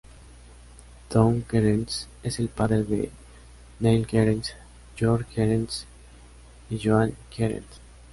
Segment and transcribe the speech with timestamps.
[1.09, 3.11] Tom Gehrels es el padre de
[3.81, 4.55] Neil Gehrels,
[4.97, 5.85] George Gehrels
[6.71, 7.67] y Jo-Ann Gehrels.